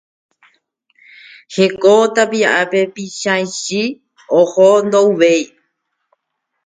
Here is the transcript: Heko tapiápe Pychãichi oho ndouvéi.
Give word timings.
Heko 1.53 1.93
tapiápe 2.15 2.81
Pychãichi 2.93 3.81
oho 4.39 4.67
ndouvéi. 4.85 5.43